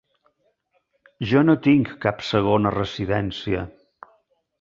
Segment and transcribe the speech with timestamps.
[1.31, 3.63] Jo no tinc cap segona residència.